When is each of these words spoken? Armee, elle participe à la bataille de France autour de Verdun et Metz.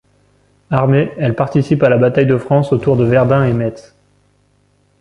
Armee, 0.71 1.11
elle 1.19 1.35
participe 1.35 1.83
à 1.83 1.89
la 1.89 1.99
bataille 1.99 2.25
de 2.25 2.39
France 2.39 2.73
autour 2.73 2.97
de 2.97 3.03
Verdun 3.05 3.43
et 3.45 3.53
Metz. 3.53 3.93